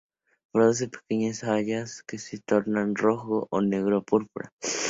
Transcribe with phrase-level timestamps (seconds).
[0.51, 4.51] Produce pequeñas bayas que se tornan naranja-rojo a negro-púrpura.